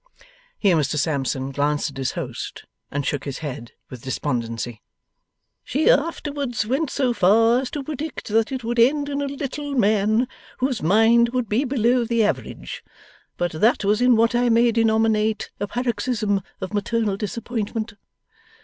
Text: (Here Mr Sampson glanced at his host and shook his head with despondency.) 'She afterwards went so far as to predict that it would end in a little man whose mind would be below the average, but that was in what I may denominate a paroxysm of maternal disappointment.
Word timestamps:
(Here 0.57 0.75
Mr 0.75 0.95
Sampson 0.95 1.51
glanced 1.51 1.91
at 1.91 1.97
his 1.97 2.13
host 2.13 2.65
and 2.89 3.05
shook 3.05 3.23
his 3.25 3.37
head 3.45 3.73
with 3.91 4.01
despondency.) 4.01 4.81
'She 5.63 5.91
afterwards 5.91 6.65
went 6.65 6.89
so 6.89 7.13
far 7.13 7.59
as 7.59 7.69
to 7.69 7.83
predict 7.83 8.29
that 8.29 8.51
it 8.51 8.63
would 8.63 8.79
end 8.79 9.09
in 9.09 9.21
a 9.21 9.27
little 9.27 9.75
man 9.75 10.27
whose 10.57 10.81
mind 10.81 11.29
would 11.29 11.47
be 11.47 11.65
below 11.65 12.03
the 12.03 12.23
average, 12.23 12.83
but 13.37 13.51
that 13.51 13.85
was 13.85 14.01
in 14.01 14.15
what 14.15 14.33
I 14.33 14.49
may 14.49 14.71
denominate 14.71 15.51
a 15.59 15.67
paroxysm 15.67 16.41
of 16.59 16.73
maternal 16.73 17.15
disappointment. 17.15 17.93